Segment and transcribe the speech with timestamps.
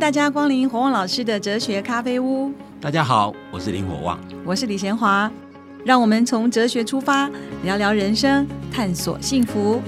[0.00, 2.50] 大家光临火旺老师的哲学咖啡屋。
[2.80, 5.30] 大家好，我是林火旺，我是李贤华。
[5.84, 7.30] 让我们从哲学出发，
[7.64, 9.78] 聊聊人生，探索幸福。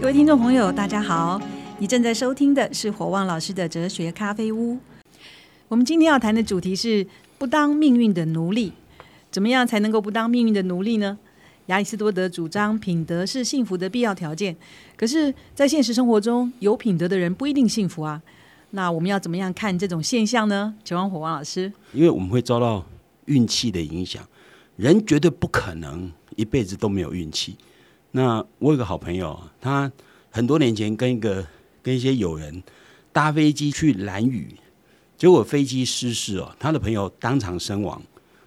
[0.00, 1.40] 各位听众朋友，大家好，
[1.78, 4.78] 你正在收听的是火旺老师的哲学咖啡屋。
[5.68, 7.06] 我们今天要谈的主题是
[7.38, 8.72] 不当命运的奴隶。
[9.30, 11.16] 怎么样才能够不当命运的奴隶呢？
[11.68, 14.56] 亚里士多德主张品德是幸福的必要条件，
[14.96, 18.22] 可是，在现实生活中，有品德的人不一定幸福啊。
[18.70, 20.74] 那我们要怎么样看这种现象呢？
[20.82, 22.82] 请问火王老师，因为我们会遭到
[23.26, 24.26] 运气的影响，
[24.76, 27.54] 人绝对不可能一辈子都没有运气。
[28.12, 29.92] 那我有个好朋友，他
[30.30, 31.46] 很多年前跟一个
[31.82, 32.62] 跟一些友人
[33.12, 34.54] 搭飞机去蓝屿，
[35.18, 38.00] 结果飞机失事哦，他的朋友当场身亡。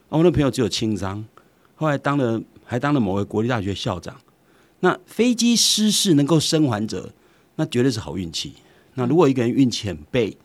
[0.09, 1.23] 我的朋友只有轻伤，
[1.75, 2.41] 后来当了。
[2.71, 4.15] 还当了某位国立大学校长，
[4.79, 7.11] 那飞机失事能够生还者，
[7.57, 8.53] 那绝对是好运气。
[8.93, 10.37] 那如果一个人运气很背，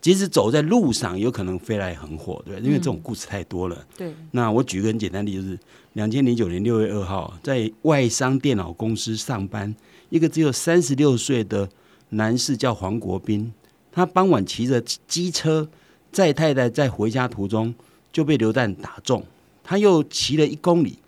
[0.00, 3.84] 即使走在路上，有可能飞来横祸，对因为这种故事太多了。
[3.96, 4.14] 对。
[4.30, 5.58] 那我举个很简单的例子，就是
[5.94, 9.74] 两千零九年六月二号，在外商电脑公司上班，
[10.10, 11.68] 一个只有三十六岁的
[12.10, 13.52] 男士叫黄国斌，
[13.90, 15.68] 他傍晚骑着机车
[16.12, 17.74] 载太太在回家途中
[18.12, 19.24] 就被榴弹打中，
[19.64, 20.98] 他又骑了一公里。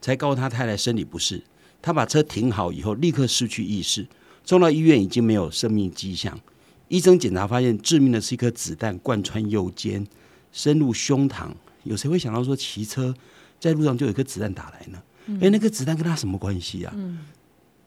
[0.00, 1.42] 才告诉他太太身体不适，
[1.82, 4.06] 他把车停好以后，立刻失去意识，
[4.44, 6.38] 送到医院已经没有生命迹象。
[6.88, 10.06] 医生检查发现，致命的是一颗子弹贯穿右肩，
[10.52, 11.48] 深入胸膛。
[11.84, 13.14] 有谁会想到说骑车
[13.58, 15.02] 在路上就有一颗子弹打来呢？
[15.40, 16.92] 哎，那颗子弹跟他什么关系啊？
[16.96, 17.18] 嗯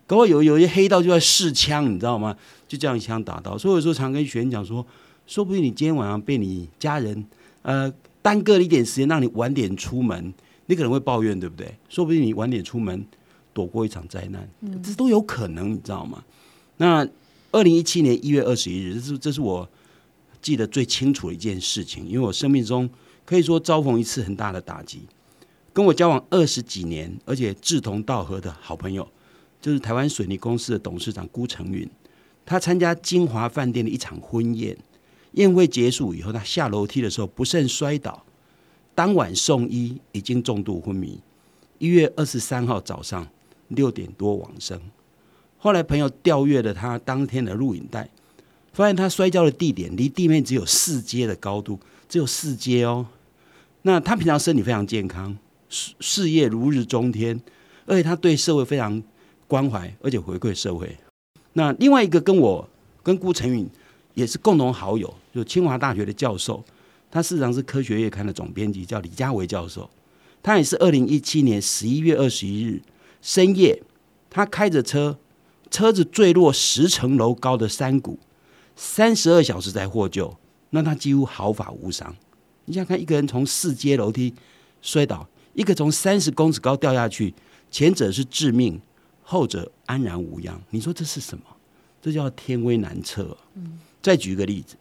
[0.05, 2.35] 搞不好有有一些黑道就在试枪，你知道吗？
[2.67, 3.57] 就这样一枪打到。
[3.57, 4.85] 所以有时候常跟学员讲说，
[5.25, 7.25] 说不定你今天晚上被你家人
[7.61, 10.33] 呃耽搁了一点时间，让你晚点出门。
[10.65, 11.75] 你可能会抱怨，对不对？
[11.89, 13.05] 说不定你晚点出门，
[13.53, 14.49] 躲过一场灾难，
[14.81, 16.23] 这都有可能，你知道吗？
[16.77, 17.07] 那
[17.51, 19.69] 二零一七年一月二十一日，这是这是我
[20.41, 22.89] 记得最清楚的一件事情，因为我生命中
[23.25, 25.01] 可以说遭逢一次很大的打击。
[25.71, 29.07] 跟我交往二十几年，而且志同道合的好朋友，
[29.59, 31.89] 就是台湾水泥公司的董事长辜成云。
[32.45, 34.77] 他参加金华饭店的一场婚宴，
[35.31, 38.23] 宴会结束以后，他下楼梯的时候不慎摔倒。
[38.95, 41.19] 当晚送医，已经重度昏迷。
[41.79, 43.27] 一月二十三号早上
[43.69, 44.79] 六点多往生。
[45.57, 48.09] 后来朋友调阅了他当天的录影带，
[48.73, 53.05] 发现他摔跤的地点离地面只有四阶的高度，只有四阶哦。
[53.81, 55.37] 那他平常身体非常健康，
[55.69, 57.41] 事事业如日中天，
[57.85, 59.01] 而且他对社会非常
[59.47, 60.97] 关怀，而且回馈社会。
[61.53, 62.67] 那另外一个跟我
[63.01, 63.67] 跟顾成允
[64.13, 66.63] 也是共同好友，就清华大学的教授。
[67.13, 69.87] 他事实上是科学月刊的总编辑，叫李家维教授。
[70.41, 72.81] 他也是二零一七年十一月二十一日
[73.21, 73.83] 深夜，
[74.31, 75.19] 他开着车，
[75.69, 78.17] 车子坠落十层楼高的山谷，
[78.75, 80.35] 三十二小时才获救，
[80.71, 82.15] 那他几乎毫发无伤。
[82.65, 84.33] 你想看一个人从四阶楼梯
[84.81, 87.35] 摔倒，一个从三十公尺高掉下去，
[87.69, 88.81] 前者是致命，
[89.21, 90.59] 后者安然无恙。
[90.71, 91.43] 你说这是什么？
[92.01, 93.37] 这叫天威难测。
[93.53, 94.75] 嗯，再举一个例子。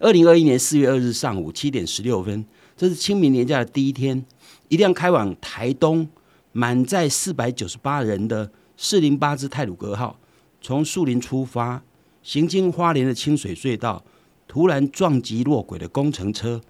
[0.00, 2.42] 二零二一年四月二日上午七点十六分，
[2.74, 4.24] 这是清明年假的第一天，
[4.68, 6.08] 一辆开往台东
[6.52, 10.18] 满载四百九十八人的四零八支泰鲁格号，
[10.62, 11.82] 从树林出发，
[12.22, 14.02] 行经花莲的清水隧道，
[14.48, 16.62] 突然撞击落轨的工程车，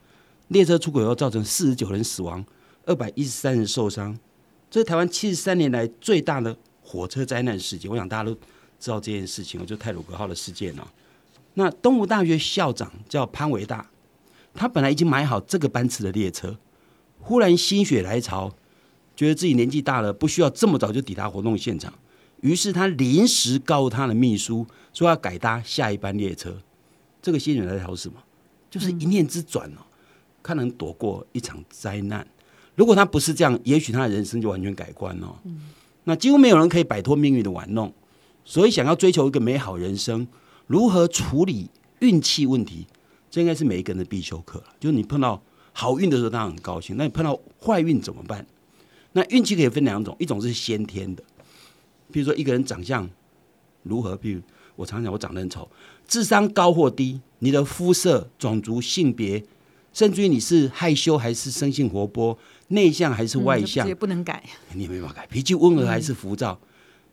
[0.49, 2.45] 列车出轨后造成四十九人死亡，
[2.85, 4.19] 二百一十三人受伤，
[4.69, 7.89] 这是台湾七十三年来最大的火车灾难事件。
[7.89, 8.35] 我想大家都
[8.81, 10.93] 知道这件事情，就泰鲁格号的事件啊。
[11.55, 13.91] 那东吴大学校长叫潘维大，
[14.55, 16.57] 他本来已经买好这个班次的列车，
[17.19, 18.55] 忽然心血来潮，
[19.17, 21.93] 觉得自己年纪大了，不需要这么早就抵达活动现场，
[22.41, 26.57] 于是他临时告诉他的秘书说要改搭下一班列车。
[27.21, 28.15] 这个心血来潮是什么？
[28.71, 29.83] 就是一念之转哦，
[30.43, 32.27] 他能躲过一场灾难。
[32.77, 35.37] 如果他不是这样，也许他的人生就完全改观哦。
[36.05, 37.93] 那几乎没有人可以摆脱命运的玩弄，
[38.45, 40.27] 所以想要追求一个美好人生。
[40.71, 41.69] 如何处理
[41.99, 42.87] 运气问题？
[43.29, 44.67] 这应该是每一个人的必修课了。
[44.79, 48.47] 就是你碰到好运的时候，当然很高兴；那你碰到坏运怎么办？
[49.15, 51.25] 那运气可以分两种，一种是先天的，
[52.13, 53.11] 比如说一个人长相
[53.83, 54.41] 如何，比如
[54.77, 55.69] 我常讲我长得很丑，
[56.07, 59.45] 智商高或低，你的肤色、种族、性别，
[59.93, 62.39] 甚至于你是害羞还是生性活泼、
[62.69, 65.27] 内向还是外向，也不能改，你也没办法改。
[65.27, 66.61] 脾气温和还是浮躁，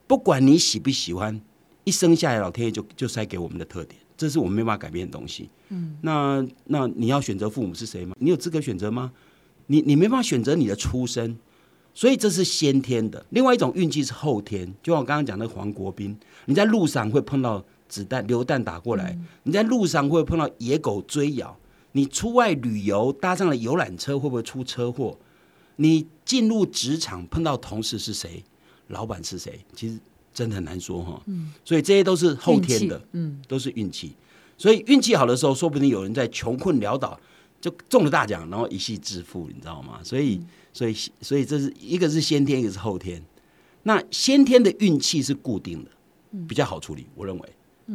[0.06, 1.42] 不管你喜不喜欢。
[1.88, 5.50] 一生下来，老天爷就就塞给我们的特点，这是我们没办法改变的东西。
[5.70, 8.14] 嗯，那那你要选择父母是谁吗？
[8.20, 9.14] 你有资格选择吗？
[9.68, 11.38] 你你没办法选择你的出身，
[11.94, 13.26] 所以这是先天的。
[13.30, 21.58] 另外一种运气是后天，就像我刚刚讲的黄国斌，你在路上会碰到子弹流弹打过来，你在路上会碰到野狗追咬？
[21.94, 25.18] 你出外旅游搭上了游览车会不会出车祸？
[25.78, 28.44] 你进入职场碰到同事是谁，
[28.88, 29.66] 老板是谁？
[29.74, 29.98] 其实
[30.38, 31.20] 真的很难说哈。
[31.26, 34.14] 嗯，所以这些都是后天的，嗯，都是运气。
[34.56, 37.20] 所以运气好的时候，说不定有人在穷困潦倒
[37.60, 40.00] 就中了大奖，然后一夕致富，你知道吗？
[40.04, 40.40] 所以，
[40.72, 43.20] 所以，所以这是一个是先天，一个是后天。
[43.82, 45.90] 那先天的运气是固定的，
[46.48, 47.08] 比较好处理。
[47.16, 47.50] 我认为，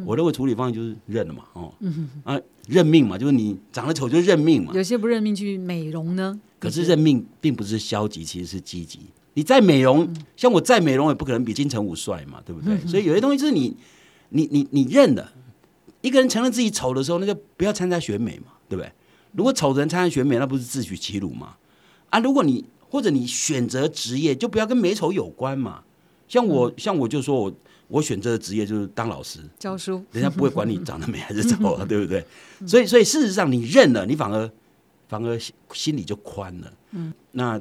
[0.05, 1.73] 我认为处理方案就是认了嘛，哦，
[2.25, 4.73] 啊，认命嘛，就是你长得丑就认命嘛。
[4.75, 6.41] 有些不认命去美容呢？
[6.59, 9.01] 可是认命并不是消极，其实是积极。
[9.35, 12.79] 你再美容，像我再美容也不可能比金城武帅嘛，对不对？
[12.87, 13.77] 所以有些东西就是你，
[14.31, 15.33] 你，你，你认了。
[16.01, 18.91] 一个人承认自己丑的时候，那就不要参加选美嘛，对不对？
[19.33, 21.57] 如果丑的人参加选美，那不是自取其辱吗？
[22.11, 25.83] 啊，如果你或者你选择职业，就不要跟美丑有关嘛。
[26.29, 27.53] 像我，像我就说我
[27.89, 32.25] 我选择的职业就是当老师教书，人家不会管你长得美还是丑啊， 对不对？
[32.67, 34.51] 所以，所以事实上你认了，你反而
[35.09, 35.39] 反而
[35.73, 36.73] 心里就宽了。
[36.91, 37.61] 嗯，那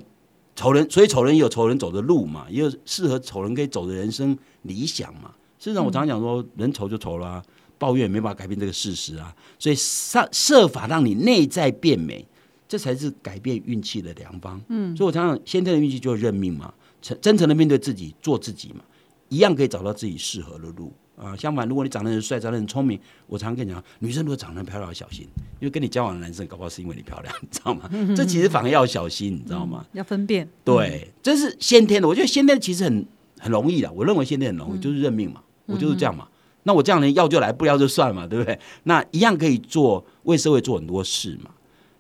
[0.56, 5.34] 丑人，所以丑人也有丑人走的路嘛，也有适合丑人可以走的人生理想嘛。
[5.60, 7.44] 事实上，我常常讲说，人丑就丑了。
[7.78, 12.24] 抱怨没办法改变这个事实啊，所以设设法让你内在变美，
[12.68, 14.62] 这才是改变运气的良方。
[14.70, 16.72] 嗯，所以我常常先天的运气就是认命嘛，
[17.02, 18.82] 诚真诚的面对自己，做自己嘛，
[19.30, 21.36] 一样可以找到自己适合的路啊。
[21.36, 25.28] 相反，如果你长得很帅，长得很聪明，我常常跟你讲，女生如果长得很漂亮要小心，
[25.60, 27.90] 因为跟你交往的男生搞不好是因为你漂亮，你知道吗？
[28.16, 29.86] 这其实反而要小心，你知道吗？
[29.94, 30.48] 要分辨。
[30.64, 32.08] 对，这是先天的。
[32.08, 33.06] 我觉得先天其实很
[33.40, 36.28] 很容易的，我认为先天很容易，就是认命嘛，我就是这样嘛。
[36.64, 38.60] 那我这样人要就来，不要就算嘛，对不对？
[38.84, 41.50] 那一样可以做为社会做很多事嘛。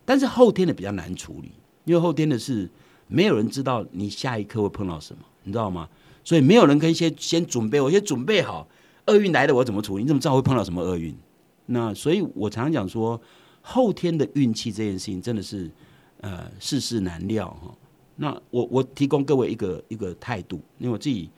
[0.05, 1.51] 但是后天的比较难处理，
[1.85, 2.69] 因为后天的是
[3.07, 5.89] 没有人知道你下一刻会碰到什么，你知道吗？
[6.23, 8.67] 所以没有人可以先先准备，我先准备好
[9.07, 10.03] 厄运来了我怎么处理？
[10.03, 11.15] 你怎么知道会碰到什么厄运？
[11.67, 13.19] 那所以我常常讲说，
[13.61, 15.69] 后天的运气这件事情真的是
[16.21, 17.73] 呃世事难料哈。
[18.15, 21.29] 那我我提供各位一个一个态度，因为我自己。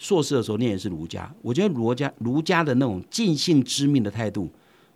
[0.00, 4.48] 硕士的时候念的是儒家，我觉得儒家儒家的那种尽性知命的态度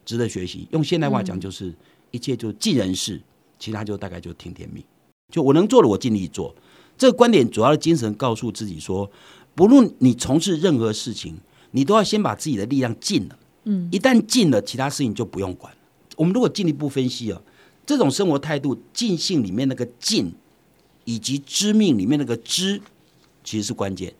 [0.05, 0.69] 值得学习。
[0.71, 1.75] 用现代话讲，就是
[2.13, 3.21] 一切就尽人事，
[3.59, 4.81] 其他就大概就听天命。
[5.29, 6.55] 就我能做的，我尽力做。
[6.97, 9.11] 这个观点主要的精神告诉自己说，
[9.57, 11.37] 不论你从事任何事情，
[11.73, 13.39] 你都要先把自己的力量尽了。
[13.65, 15.73] 嗯，一旦尽了，其他事情就不用管。
[16.17, 17.41] 我们如果进一步分析啊，
[17.85, 20.33] 这种生活态度，尽兴里面那个尽，
[21.05, 22.81] 以及知命里面那个知，
[23.43, 24.13] 其实是关键。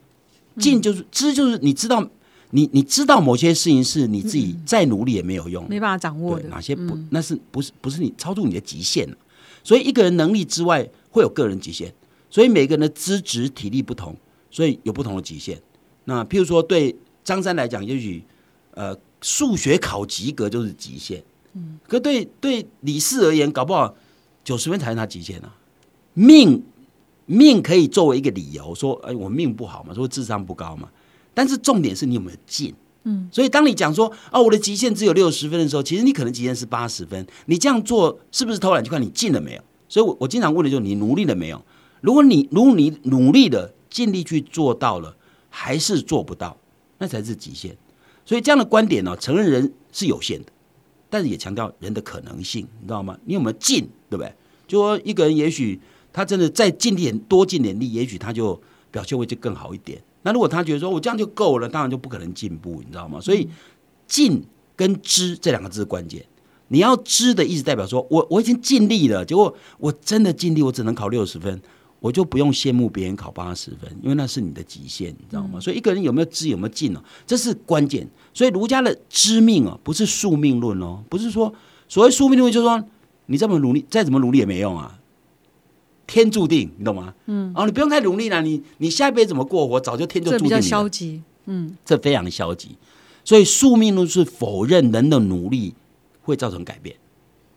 [0.59, 2.09] 尽就是知，就是你知道，
[2.51, 6.49] 你你知道某些事情是你自己再努力也没有用，没办法掌握的。
[6.49, 6.99] 哪些不？
[7.11, 9.17] 那是不是不是你超出你的极限了？
[9.65, 11.93] 所以一个人能力之外会有个人极限，
[12.31, 14.17] 所以每个人的资质体力不同，
[14.51, 15.61] 所以有不同的极限。
[16.05, 18.25] 那譬如说对张三来讲，也许
[18.75, 21.23] 呃数学考及格就是极限，
[21.55, 23.95] 嗯，可对对李四而言，搞不好
[24.45, 25.55] 九十分才是他极限啊，
[26.15, 26.63] 命。
[27.25, 30.89] 命可以作为一个理由说，哎，我命不好嘛，说智商不高嘛。
[31.33, 32.75] 但是重点是你有没有进，
[33.05, 33.29] 嗯。
[33.31, 37.25] 所以当你讲说，哦，我的极限只有六十分的时候，其实你可能极限是八十分。
[37.47, 38.83] 你这样做是不是偷懒？
[38.83, 39.63] 就看你进了没有。
[39.89, 41.65] 所以，我我经常问的就是你努力了没有？
[42.01, 45.17] 如果你如果你努力的尽力去做到了，
[45.49, 46.59] 还是做不到，
[47.03, 47.77] 那才是极限。
[48.25, 50.53] 所以这样的观点呢，承认人是有限的，
[51.11, 53.19] 但是也强调人的可能性，你知道吗？
[53.25, 54.33] 你有没有进，对不对？
[54.69, 55.81] 就说一个人也许。
[56.15, 59.99] 他真的再尽点多尽点力，也许他就表现会就更好一点。
[60.25, 63.19] 那如果他觉得说我这样就够了，当然就不可能进步，你知道吗？
[63.19, 63.49] 所以
[64.07, 64.45] 尽
[64.77, 66.23] 跟知这两个字关键。
[66.69, 71.63] 你要知的意思代表说我我已经尽力了，结果我真的尽力，我只能考六十分，
[72.03, 75.61] 我就不用羡慕别人考八十分，因为那是你的极限，你知道吗？
[75.61, 77.01] 所以一个人有没有知有没有进哦？
[77.25, 78.07] 这是关键。
[78.35, 81.55] 所以儒家的知命哦，不是宿命论哦，不是说
[81.89, 82.85] 所谓宿命论就是说
[83.27, 84.99] 你这么努力，再怎么努力也没用啊。
[86.05, 87.15] 天注定，你懂吗？
[87.27, 90.57] 嗯，哦，你不用太努力了，你你下一辈子怎么过活，早就天就注定了。
[90.57, 92.77] 比较消极，嗯，这非常消极。
[93.25, 95.73] 所以宿命论是否认人的努力
[96.23, 96.97] 会造成改变，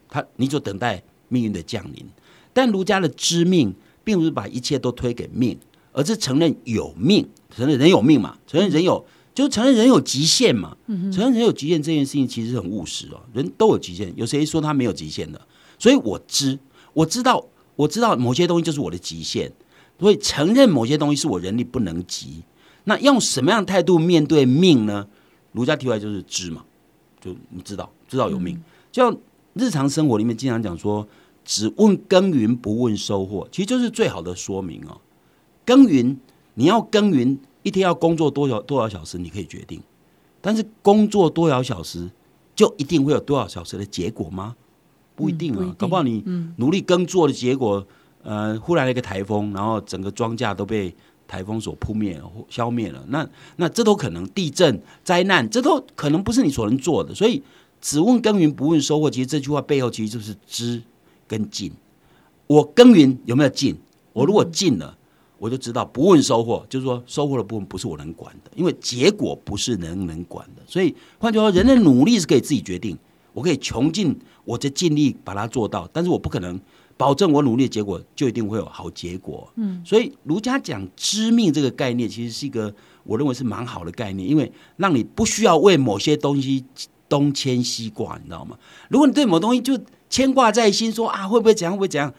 [0.07, 2.05] 他你就等待命运的降临。
[2.53, 3.73] 但儒家的知命，
[4.05, 5.59] 并不是把一切都推给命，
[5.91, 10.77] 而是承认有命，承认人有命嘛，承认人有，就承认人有极限嘛。
[10.87, 15.41] 承认人有极限这件事情其实很务实哦，人都有极限，有谁说他没有极限的？
[15.77, 16.57] 所以我知，
[16.93, 17.45] 我知道。
[17.77, 19.51] 我知道某些东西就是我的极限，
[19.99, 22.41] 所以承认某些东西是我人力不能及。
[22.85, 25.05] 那用什么样的态度面对命呢？
[25.51, 26.63] 儒家提出来就是知嘛，
[27.19, 28.57] 就你知道，知道有命。
[28.93, 29.19] 就像
[29.55, 31.05] 日常生活里面经常讲说，
[31.45, 34.99] 只问耕耘不问收获，其实就是最好的说明哦。
[35.63, 36.17] 耕耘，
[36.55, 39.79] 你要耕耘，一天要工作多少多少小时，你可以决定。
[40.41, 42.09] 但是工作多少小时，
[42.55, 44.55] 就一定会有多少小时的结果吗？
[45.15, 46.23] 不一定啊，嗯不定搞不好你
[46.57, 47.87] 努力耕作的结果，
[48.23, 50.93] 呃，忽然来一个台风，然后整个庄稼都被
[51.27, 57.15] 台风所扑灭消灭了，那那这都可能地震、灾难，这都可能不是你所能做的。
[57.15, 57.41] 所以，
[57.81, 60.83] 只问耕耘不问收获，其实这句话背后其实就是知
[61.27, 61.71] 跟进。
[62.47, 63.75] 我耕耘有没有进？
[64.13, 64.95] 我如果进了，
[65.37, 70.61] 我就知道不问收获，就是说收获的部分不是我能管的，因为结果不是人能管的。
[70.65, 72.97] 所以换句话说，人的努力是可以自己决定，
[73.33, 76.59] 我可以穷尽我的尽力把它做到，但是我不可能
[76.95, 79.51] 保证我努力的结果就一定会有好结果。
[79.55, 86.63] 嗯，所以儒家讲知命这个概念，其实是一个我认为是蛮好的概念，因为让你不需要为某些东西
[87.09, 88.57] 东牵西挂，你知道吗？
[88.87, 89.77] 如果你对某东西就
[90.09, 92.13] 牵挂在心，说啊会不会怎样会不会怎样，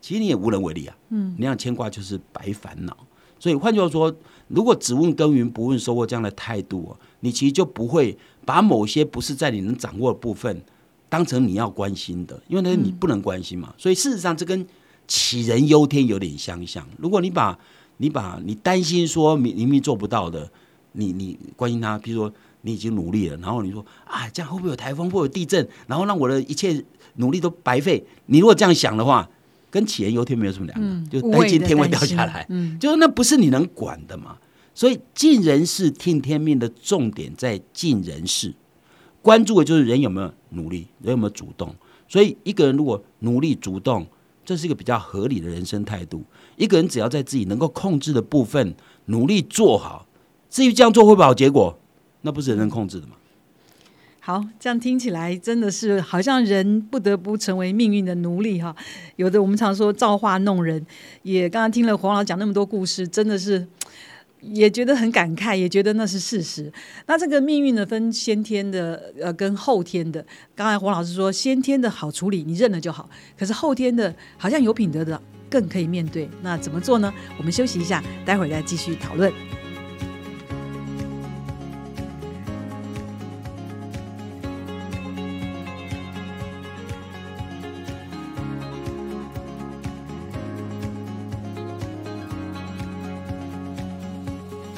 [0.00, 0.96] 其实你也无能为力啊。
[1.10, 2.96] 嗯，你那样牵挂就是白烦恼。
[3.38, 4.14] 所以换句话说，
[4.48, 10.62] 如果只问耕耘不问收获这样的态度、哦，你其实就不会把某些不是在你能掌握的部分
[11.08, 13.74] 当成你要关心的，因为那是你不能关心嘛。
[13.76, 14.66] 所以事实上，这跟
[15.06, 16.86] 杞人忧天有点相像。
[16.98, 17.56] 如果你把
[17.98, 20.50] 你把你担心说明明明做不到的，
[20.92, 22.32] 你你关心他，比如说
[22.66, 28.04] 你已经努力了，然后你说啊，这样会不会有台风，会不会有地震，然后让我的一切努力都白费？
[28.26, 29.30] 你如果这样想的话，
[29.70, 34.36] 跟杞人忧天没有什么两样，就担心天会掉下来，嗯，就是那不是你能管的嘛。
[34.74, 38.52] 所以尽人事听天命的重点在尽人事，
[39.22, 41.74] 关注的就是人有没有努力，人有没有主动。
[42.08, 44.06] 所以一个人如果努力主动，
[44.44, 46.22] 这是一个比较合理的人生态度。
[46.56, 48.74] 一个人只要在自己能够控制的部分
[49.06, 50.06] 努力做好，
[50.48, 51.78] 至于这样做会不会好结果，
[52.26, 53.12] 那不是人能控制的吗？
[54.18, 58.74] 好，这样听起来真的是好像人不得不成为命运的奴隶哈。
[59.14, 60.84] 有的我们常说造化弄人，
[61.22, 63.64] 也刚刚听了黄老讲那么多故事，真的是
[64.40, 66.72] 也觉得很感慨，也觉得那是事实。
[67.06, 70.26] 那这个命运呢，分先天的呃跟后天的。
[70.56, 76.28] 刚才黄老师说，先天的好处理，你认了就好；可是后天的，好像有品德的更可以面对。
[76.42, 77.14] 那怎么做呢？
[77.38, 79.32] 我们休息一下，待会儿再继续讨论。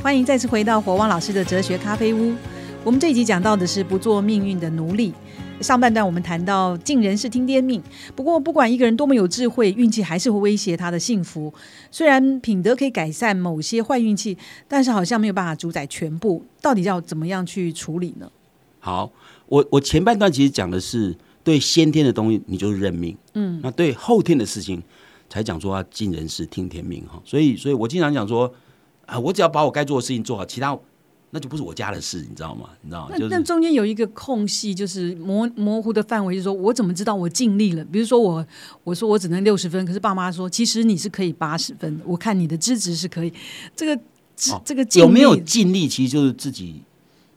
[0.08, 2.34] 欢迎再次回到火旺老师的哲学咖啡屋。
[2.82, 5.12] 我们这一集讲到的是不做命运的奴隶。
[5.60, 7.82] 上半段我们谈到尽人事听天命，
[8.16, 11.52] 不过不管一个人多么有智慧，运气还是会威胁他的幸福。
[11.90, 16.42] 虽然品德可以改善某些坏运气，但是好像没有办法主宰全部。
[16.62, 18.32] 到底要怎么样去处理呢？
[18.80, 19.12] 好，
[19.44, 24.82] 我我前半段其实讲的是对先天的东西，你就是认命，嗯，那对后天的事情
[25.28, 27.20] 才讲说要尽人事听天命哈。
[27.26, 28.50] 所以，所以我经常讲说
[29.08, 30.78] 啊，我只要把我该做的事情做好，其他
[31.30, 32.70] 那就不是我家的事，你知道吗？
[32.82, 33.08] 你知道吗？
[33.10, 37.84] 那就是那中间有一个空隙，就是模模糊的范围，就是说我怎么知道我尽力了？
[37.86, 38.46] 比如说我
[38.84, 43.32] 我说我只能六十分，可是爸妈说其实你是可以八十分，我看你的资质是可以。
[43.74, 43.94] 这个
[44.36, 46.82] 知哦这个尽有没有尽力，其实就是自己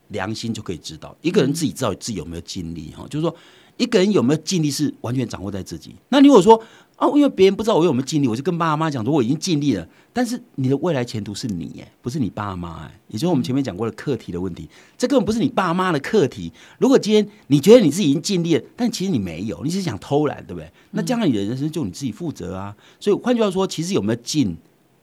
[0.10, 1.16] 良心就可以知道。
[1.22, 3.36] 一个人自己知道自己有没有尽力哈，就是说
[3.76, 5.96] 一个人有没有尽力是完全掌握在自己。
[6.10, 6.62] 那如果说
[7.02, 16.54] 啊，因为别人不知道我有没有尽力，我就跟爸妈讲说我已经尽力了，但是你的未来前途是你哎，不是你爸妈哎，也就是我们前面讲过的课题的问题，这根本不是你爸妈的课题。
[16.78, 20.72] 如果今天你觉得你自己已经尽力了，但其实你没有，你只是想偷懒，对不对？
[20.92, 22.76] 那将来你的人生就你自己负责啊。
[23.00, 24.56] 所以换句话说，其实有没有尽，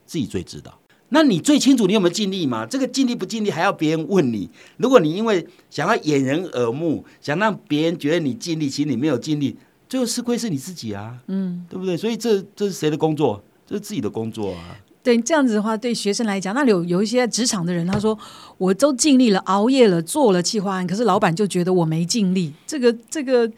[0.05, 0.79] 自己最知道。
[1.09, 2.65] 那你最清楚你有没有尽力嘛？
[2.65, 4.49] 这个尽力不尽力还要别人问你。
[4.77, 9.57] 如果你因为想要掩人耳目，想让别人觉得你尽力，其实你没有尽力，
[9.89, 11.97] 最后吃亏是你自己啊，嗯，对不对？
[11.97, 13.43] 所以这这是谁的工作？
[13.65, 14.77] 这是自己的工作啊。
[15.01, 18.15] 对这样子的话，对学生来讲，那有有一些职场的人，他说
[18.57, 23.49] 我都尽力了，熬夜了，做了企划案，可是老板就觉得我没尽力，这个这个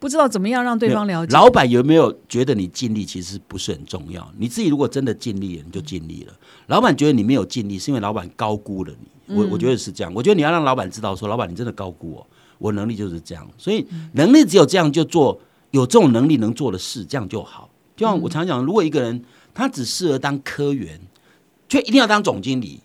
[0.00, 1.32] 不知道怎么样让对方了解。
[1.32, 4.28] 老板有没有觉得你尽力，其实不是很重要。
[4.36, 6.32] 你自己如果真的尽力了，你就尽力了。
[6.66, 9.36] 老板觉得你没有尽力，是因为老板高估了你。
[9.36, 10.12] 我我觉得是这样。
[10.12, 12.26] 我觉得你要让老板知道说，老板你真的高估我，
[12.58, 13.48] 我能力就是这样。
[13.56, 15.40] 所以能力只有这样就做
[15.70, 17.70] 有这种能力能做的事，这样就好。
[17.96, 21.00] 就像我常讲，如果一个人他只适合当科员，
[21.68, 22.80] 却一定要当总经理，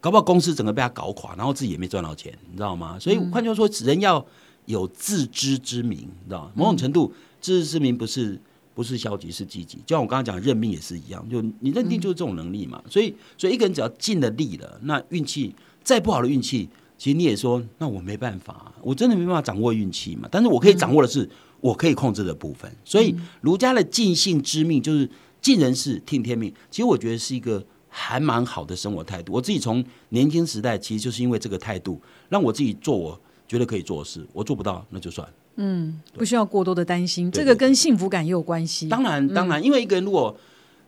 [0.00, 2.98] 搞不好公司整个被他搞垮，然后自己也没赚到钱，你知道吗？
[2.98, 4.24] 所以换句话说，人要
[4.66, 6.52] 有自知之明，你知道吗？
[6.54, 8.40] 某种程度，自知之明不是
[8.74, 9.76] 不是消极，是积极。
[9.86, 12.82] 就像我刚刚讲，认命也是一样，就你认定就是这种能力嘛。
[12.88, 20.28] 所以，所以一个人只要尽了力了，那运气再不好的运气，其实你也说，那我没办法，我真的没办法掌握运气嘛。
[20.30, 21.28] 但是我可以掌握的是
[21.60, 22.70] 我可以控制的部分。
[22.84, 25.08] 所以儒家的尽性之命就是
[25.40, 29.32] 尽人事听天命，其实我觉得是一个还蛮好的生活态度。
[29.32, 35.26] 我自己从年轻时代，其实就是因为这个态度，让我自己做我觉得可以做的事，我做不到那就算。
[35.56, 38.88] 嗯，不需要过多的担心，这个跟幸福感也有关系。
[38.88, 40.34] 当然，当然，因为一个人如果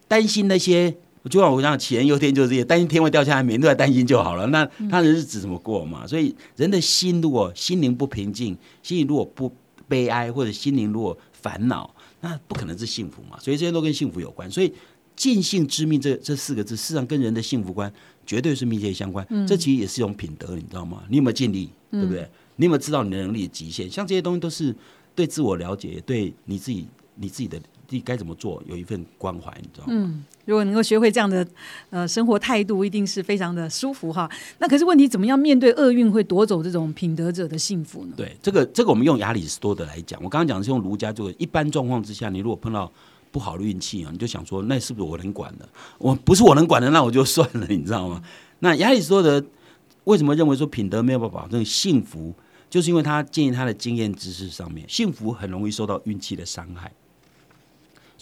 [0.07, 0.91] 担心那些，
[1.29, 4.47] 就像我讲，杞人忧天就是这些，担心天会掉下来，每天都在担心就好了。
[4.47, 6.07] 那他的日子怎么过嘛？
[6.07, 9.52] 所以人的心如果心灵不平静，心里如果不
[9.92, 13.38] 悲哀，或者心灵如果烦恼，那不可能是幸福嘛。
[13.38, 14.50] 所以这些都跟幸福有关。
[14.50, 14.72] 所以
[15.14, 17.92] 尽兴知命这这四个字，事实上跟人的幸福观
[18.25, 19.26] 绝对是密切相关。
[19.46, 21.02] 这其实也是一种品德，你知道吗？
[21.11, 22.26] 你有没有尽力，对不对？
[22.56, 23.90] 你有没有知道你的能力的极限？
[23.90, 24.75] 像这些东西都是
[25.14, 27.61] 对自我了解，对你自己你自己的
[27.92, 29.92] 自己该怎么做有一份关怀，你知道吗？
[29.92, 31.46] 嗯，如果能够学会这样的
[31.90, 34.26] 呃生活态度，一定是非常的舒服哈。
[34.61, 38.14] 那可是问题，怎么样面对厄运会夺走这种品德者的幸福呢？
[38.16, 42.90] 对，这个这个我们用亚里士多德来讲，我刚刚讲的是用儒家这个一般状况之下，你如果碰到
[43.30, 45.68] 不好的运气啊，你就想说，那是不是我能管的？
[45.99, 48.22] 我不是我能管的，那我就算了，你知道吗？
[48.61, 49.44] 那亚里士多德
[50.04, 52.32] 为什么认为说品德没有办法保证幸福？
[52.70, 56.90] 就是因为他建议他的经验知识上面，幸福很容易受到运气的伤害。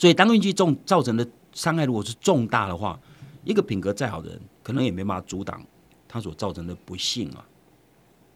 [0.01, 2.99] 所以当运气重造成的伤害如果是重大的话，
[3.45, 5.63] 一个品格再好的人，可能也没办法阻挡
[6.09, 7.45] 他所造成的不幸啊。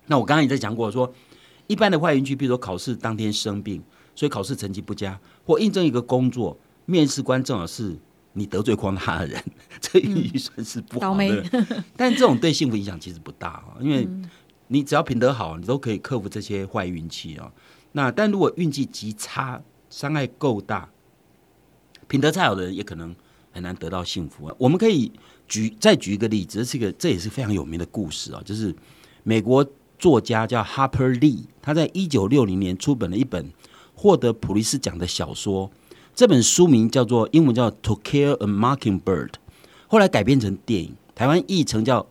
[0.05, 1.11] 那我刚刚也在讲过说。
[1.67, 3.83] 一般的坏运气，比如说考试当天生病，
[4.15, 6.55] 所以考试成绩不佳，或应征一个工作，
[6.85, 7.97] 面试官正好是
[8.35, 9.43] 你得罪光他的人，
[9.81, 11.85] 这运气算是不好的。
[11.97, 14.07] 但这种对幸福影响其实不大啊，因为
[14.67, 17.51] 你只要品德好，你都可以克服这些坏运气啊。
[17.93, 20.87] 那但如果运气极差，伤害够大，
[22.15, 23.13] 品德再好的人也可能
[23.51, 24.55] 很难得到幸福啊。
[24.57, 25.11] 我们可以
[25.49, 28.73] 举再举一个例子，这是一个这也是非常有名的故事啊，就是
[29.25, 29.69] 美国。
[29.97, 33.51] 作家叫 Harper Lee，他在一九六零年出版了一本
[33.95, 35.71] 获得普利斯奖的小说，
[36.15, 39.29] 这本书名叫做英文叫《To Kill a Mockingbird》，
[39.87, 42.07] 后来改编成电影，台湾译成叫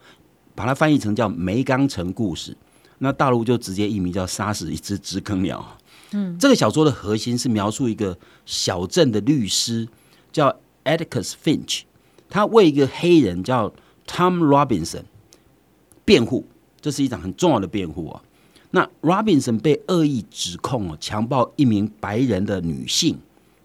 [0.56, 2.52] 把它翻译成叫《梅冈城故事》，
[3.00, 5.78] 那大陆就直接译名叫《杀死一只知更鸟》。
[6.14, 9.88] 嗯，这个小说的核心是描述一个小镇的律师
[10.34, 11.84] 叫 Atticus Finch，
[12.30, 13.72] 他为一个黑人叫
[14.06, 15.04] Tom Robinson
[16.04, 16.46] 辩护。
[16.82, 18.22] 这是一场很重要的辩护啊！
[18.72, 23.18] 那 Robinson 被恶意指控哦，强暴一名白人的女性。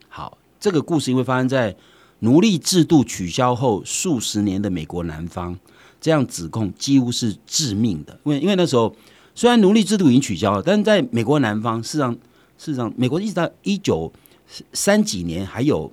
[0.08, 1.74] 好，这个故事因为发生在
[2.20, 5.58] 奴隶制度取消后数十年的美国南方，
[6.00, 8.20] 这样指控几乎是致命的。
[8.22, 8.94] 因为因为那时候
[9.34, 12.12] 虽然奴隶制度已经取消了，但是在美国南方，事实上
[12.56, 14.12] 事实上，美国一直到一九
[14.72, 15.90] 三几年还有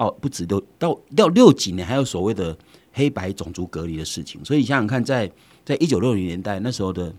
[0.00, 2.56] 哦，不止六到到六几年还有所谓的
[2.90, 4.42] 黑白种族隔离的事情。
[4.42, 5.30] 所以你想想看，在
[5.62, 7.14] 在一九六零年代，那时候的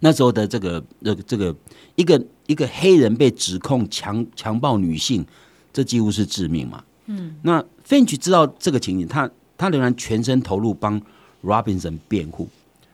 [0.00, 1.54] 那时候的这个这个这个
[1.94, 5.26] 一个一个黑人被指控强强暴女性，
[5.70, 6.82] 这几乎是致命嘛。
[7.04, 10.98] 嗯，那 Finch 知道这个情景，他他仍然全身投入帮
[11.44, 12.48] Robinson 辩护。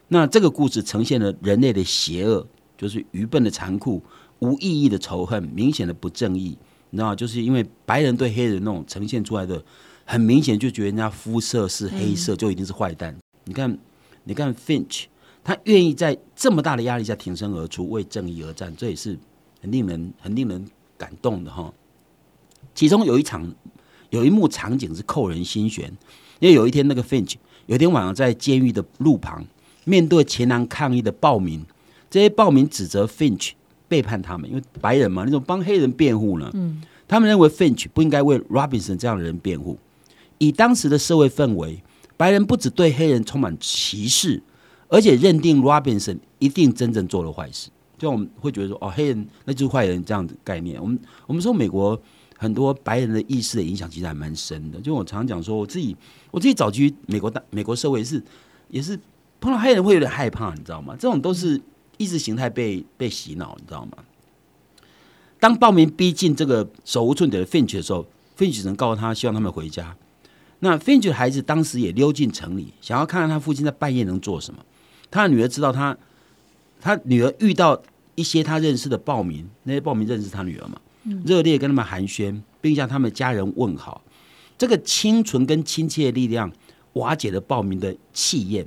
[0.08, 2.44] 那这个故事呈现了人类的邪恶，
[2.76, 4.02] 就是愚笨的残酷、
[4.40, 6.58] 无意义的仇恨、明显的不正义。
[6.94, 7.12] 你知道？
[7.12, 9.60] 就是因为白人对黑人那种呈现出来的，
[10.04, 13.16] 很明显就觉得人家肤色是黑色，就一定是坏蛋。
[13.44, 13.76] 你看。
[14.26, 15.04] 你看 Finch，
[15.44, 19.18] 他愿意在这么大的压力下挺身而出，为正义而战，这也是
[19.60, 21.70] 很令人很令人感动的哈。
[22.74, 23.54] 其中有一场
[24.08, 25.94] 有一幕场景是扣人心弦，
[26.40, 27.34] 因为有一天那个 Finch
[27.66, 29.44] 有一天晚上在监狱的路旁，
[29.84, 31.62] 面对前南抗议的暴民，
[32.08, 33.50] 这些暴民指责 Finch
[33.88, 36.50] 背叛他们，因为白人嘛，你怎么帮黑人辩护呢？
[36.54, 39.78] 嗯，他们认为 Finch 不应该为 Robinson 这样的人辩护，
[40.38, 41.82] 以当时的社会氛围。
[42.16, 44.40] 白人不只对黑人充满歧视，
[44.86, 47.68] 而且认定 Robinson 一定真正做了坏事。
[47.98, 50.80] 就我们会觉得说，哦，黑人那就是坏人这样的概念。
[50.80, 52.00] 我们我们说美国
[52.38, 54.80] 很多白人的意识的影响其实还蛮深的。
[54.80, 55.96] 就我常常讲说，我自己
[56.30, 58.22] 我自己早期美国大美国社会是
[58.68, 58.96] 也是
[59.40, 60.94] 碰到黑人会有点害怕，你知道吗？
[60.96, 61.60] 这种都是
[61.96, 63.98] 意识形态被被洗脑，你知道吗？
[65.40, 68.06] 当暴民逼近这个手无寸铁的 Finch 的时候
[68.38, 69.96] ，Finch 只能告诉他，希望他们回家。
[70.60, 74.64] 那 Finch 的孩子当时也溜进城里，想要看看他父亲在半夜能做什么。
[75.10, 75.96] 他的女儿知道他，
[76.80, 77.82] 他女儿遇到
[78.14, 80.80] 一些他认识的暴民，那些暴民认识他女儿嘛，
[81.26, 84.02] 热烈跟他们寒暄，并向他们家人问好。
[84.56, 86.50] 这个清纯跟亲切的力量
[86.94, 88.66] 瓦解了暴民的气焰，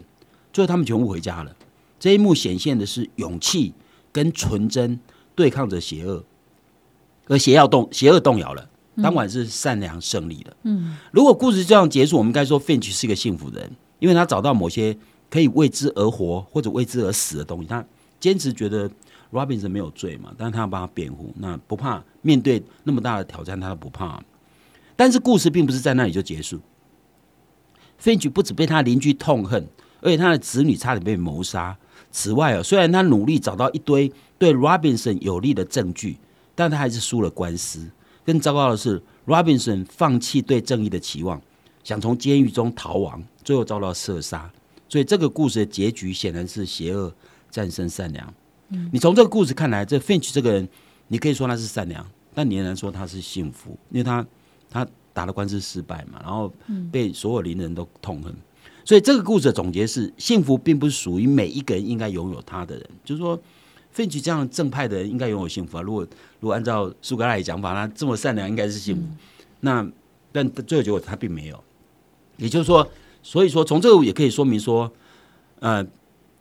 [0.54, 1.56] 最后他们全部回家了。
[2.00, 3.74] 这一幕显现的是勇气
[4.12, 5.00] 跟纯真
[5.36, 6.24] 对抗着邪恶，
[7.28, 8.70] 而邪要动邪恶动摇了。
[9.02, 10.58] 当晚是善良胜利了。
[10.64, 14.98] 嗯，如果故事这样结束，我们该说 Finch 是一个幸福的人，因为他找到某些
[15.30, 17.68] 可以为之而活或者为之而死的东西。
[17.68, 17.86] 他
[18.20, 18.90] 坚持觉得
[19.32, 24.20] Robinson 没有罪嘛，但是他要帮他辩护，那不怕面对那么大的挑战，他都不怕。
[24.96, 26.60] 但是故事并不是在那里就结束。
[28.02, 29.68] Finch 不止被他邻居痛恨，
[30.02, 31.78] 而且他的子女差点被谋杀。
[32.18, 36.18] 此外啊，虽然他努力找到一堆对 Robinson 有利的证据，
[36.56, 37.88] 但他还是输了官司。
[38.26, 41.40] 更糟糕的是，Robinson 放弃对正义的期望，
[41.84, 44.52] 想从监狱中逃亡，最后遭到射杀。
[44.90, 47.14] 所以这个故事的结局显然是邪恶
[47.52, 48.34] 战胜善良。
[48.70, 50.68] 嗯你从这个故事看来，这 Finch 这个人，
[51.10, 52.04] 你可以说他是善良，
[52.34, 54.26] 但你仍然说他是幸福，因为他
[54.72, 56.52] 他打了官司失败嘛，然后
[56.92, 58.36] 被所有邻人都痛恨。
[58.88, 62.90] 所以这个故事的总结是：幸福并不是属于每一个人应该拥有他的人。
[63.04, 63.38] 就是说
[63.94, 65.82] ，Finch 这样正派的人应该拥有幸福啊。
[65.82, 66.08] 如果
[66.40, 69.02] 如果按照苏格拉底讲法，他这么善良应该是幸福。
[69.60, 69.86] 那
[70.32, 71.62] 但最后结果他并没有。
[72.38, 72.90] 也就是说，
[73.22, 74.90] 所以说从这个也可以说明说，
[75.60, 75.86] 呃。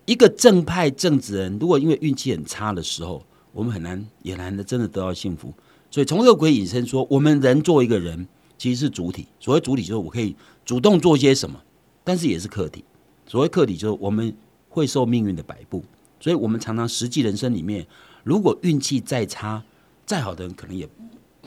[0.05, 5.53] 一个正派正直人，如果因为运气很差的时候，我们很难也难的真的得到幸福。
[5.91, 8.25] 所以从这个可以引申说，我们人作为一个人，
[8.57, 9.27] 其实是主体。
[9.41, 11.61] 所谓主体，就是我可以主动做些什么，
[12.07, 12.85] 但是也是客体。
[13.27, 14.33] 所谓客体，就是我们
[14.69, 15.83] 会受命运的摆布。
[16.21, 17.85] 所以我们常常实际人生里面，
[18.23, 19.65] 如果运气再差，
[20.07, 20.89] 再好的人可能也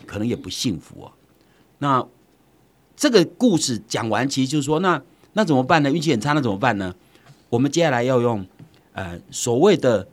[0.05, 1.13] 可能也不幸福啊。
[1.77, 2.05] 那
[2.97, 5.89] 这个故事讲完，其实就是说，那那怎么办呢？
[5.89, 6.93] 运气很差，那怎么办呢？
[7.49, 8.45] 我们接下来要用，
[8.91, 10.09] 呃，所谓的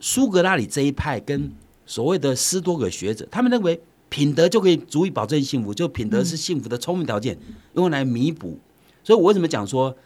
[0.00, 1.52] 苏格拉底这一派跟
[1.86, 7.38] 所谓的斯多葛学者，他们认为品德就可以足以保证幸福，就品德是幸福的充分条件，
[7.74, 8.58] 用来弥补。
[9.08, 9.96] 所以我为什么讲说，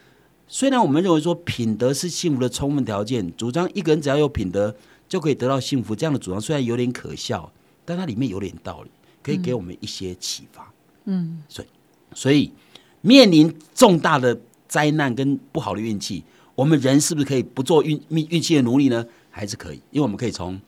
[0.46, 4.72] 虽然我们认为说品德是幸福的充分条件，主张一个人只要有品德
[5.08, 7.52] 就可以得到幸福，这样的主张虽然有点可笑，
[7.84, 8.90] 但它里面有点道理，
[9.24, 10.72] 可以给我们一些启发。
[11.06, 11.68] 嗯，所以，
[12.14, 12.52] 所以
[13.00, 14.40] 面临重大的。
[14.68, 19.04] 灾难跟不好的运气，我们人是不是可以不做运运运气的奴隶呢？
[19.28, 19.76] 还是可以？
[19.90, 20.58] 因为我们可以从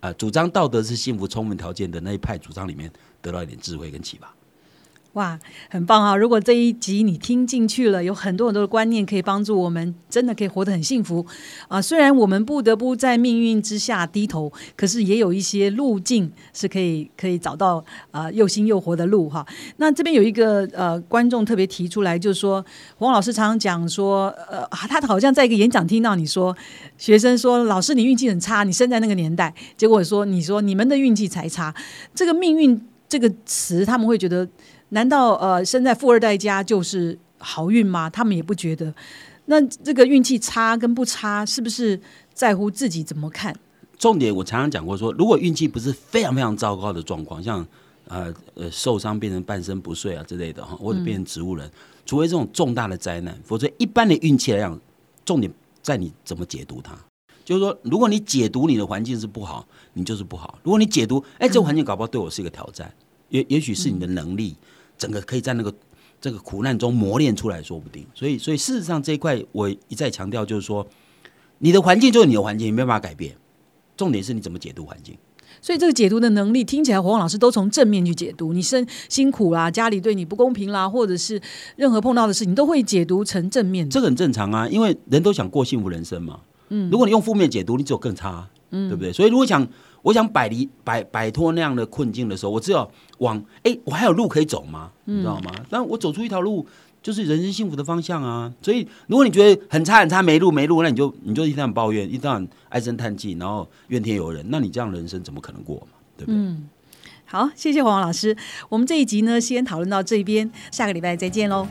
[0.00, 4.30] 呃主张道德是幸福充分条件的那一派主张里面得到一点智慧跟启发。
[5.16, 5.38] 哇，
[5.70, 6.14] 很棒啊！
[6.14, 11.24] 如果这一集你听进去了，有很多很多的观念可以帮助我们，真的可以活得很幸福
[11.68, 11.80] 啊！
[11.80, 19.46] 虽然我们不得不在命运之下低头，可是也有一些路径是可以可以找到啊又新又活的路哈。
[19.78, 22.62] 那这边有一个呃观众特别提出来，就是说
[22.98, 26.54] 黄老师常常讲说，呃，他好像在一个演讲听到你说，
[26.98, 31.74] 学生说老师你运气很差，你生在那个年代，结果说你说你们的运气才差，
[32.14, 34.46] 这个命运这个词他们会觉得。
[34.90, 38.08] 难道呃，生在富二代家就是好运吗？
[38.08, 38.94] 他们也不觉得。
[39.46, 42.00] 那这个运气差跟不差，是不是
[42.34, 43.54] 在乎自己怎么看？
[43.98, 47.66] 重点我常常讲过，说如果运气不是非常非常糟糕的状况，像
[48.08, 51.70] 呃呃受伤变成半身不遂啊之类的哈，或者变成植物人，
[52.04, 54.78] 除非这种重大的灾难，否则一般的运气来讲，
[55.24, 56.96] 重点在你怎么解读它。
[57.44, 62.92] 就是说，如果你解读你的环境是不好，你就是不好；如果你解读，哎，这个环境搞不好对我是一个挑战，
[63.28, 64.56] 也也许是你的能力。
[64.98, 65.74] 整个可以在那个
[66.20, 70.86] 这个苦难中磨练出来说不定，所以所以事实上这一块我一再强调，就是说
[71.58, 73.36] 你的环境就是你的环境，你没办法改变。
[73.96, 75.16] 重点是你怎么解读环境。
[75.62, 78.52] 所以这个解读的能力听起来，黄老师都从正面去解读。
[78.52, 81.40] 你生辛苦啦，家里对你不公平啦，或者是
[81.76, 83.88] 任何碰到的事情，都会解读成正面。
[83.88, 86.40] 这个很正常啊，因为人都想过幸福人生嘛。
[86.68, 89.12] 嗯，如果你用负面解读，你只有更差，嗯，对不对？
[89.12, 89.66] 所以如果想。
[90.06, 92.88] 我想摆离摆摆脱那样的困境的时候，我只有
[93.18, 94.92] 往哎，我还有路可以走吗？
[95.04, 95.50] 你知道吗？
[95.68, 96.64] 但我走出一条路，
[97.02, 98.52] 就是人生幸福的方向啊！
[98.62, 105.98] 所以，如果你觉得很差很差，没路没路，那你就你就一旦抱怨，一旦唉声叹气，然后怨天尤人，那你这样人生怎么可能过嘛？
[106.16, 106.36] 对不对？
[106.38, 106.68] 嗯，
[107.24, 108.36] 好，谢谢黄老师。
[108.68, 111.66] 我们这一集呢，先讨论到这边，下个礼拜再见喽。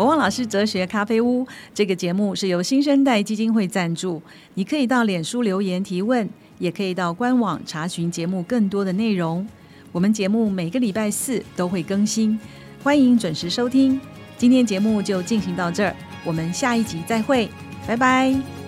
[0.00, 4.22] 国王老师哲学咖啡屋这个节目是由新生代基金会赞助。
[4.54, 6.26] 你可以到脸书留言提问，
[6.58, 9.46] 也可以到官网查询节目更多的内容。
[9.92, 12.40] 我们节目每个礼拜四都会更新，
[12.82, 14.00] 欢迎准时收听。
[14.38, 17.50] 今天节目就进行到这儿，我们下一集再会，
[17.86, 18.59] 拜拜。